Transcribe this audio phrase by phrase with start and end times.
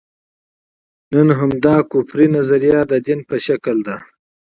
[1.13, 3.97] نن همدا کفري نظریه د دین په څېر ده.